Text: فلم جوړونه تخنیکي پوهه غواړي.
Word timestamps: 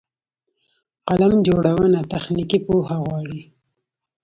فلم 1.05 1.33
جوړونه 1.47 1.99
تخنیکي 2.13 2.59
پوهه 2.67 2.97
غواړي. 3.05 3.41